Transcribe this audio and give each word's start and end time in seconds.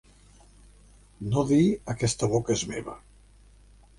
No 1.33 1.43
dir 1.51 1.67
aquesta 1.95 2.29
boca 2.33 2.57
és 2.57 2.63
meva. 2.75 2.99